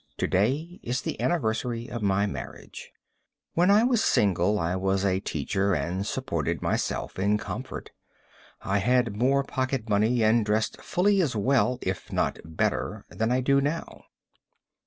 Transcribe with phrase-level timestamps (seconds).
[0.17, 2.89] To day is the anniversary of my marriage.
[3.53, 7.91] When I was single I was a teacher and supported myself in comfort.
[8.63, 13.41] I had more pocket money and dressed fully as well if not better than I
[13.41, 14.05] do now.